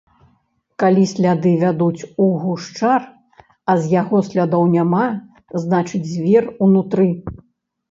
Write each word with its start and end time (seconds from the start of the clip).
Калі 0.83 1.01
сляды 1.09 1.51
вядуць 1.63 2.07
у 2.27 2.29
гушчар, 2.45 3.01
а 3.73 3.77
з 3.85 3.93
яго 4.01 4.17
слядоў 4.31 4.63
няма, 4.79 5.05
значыць 5.67 6.05
звер 6.15 6.51
унутры. 6.65 7.09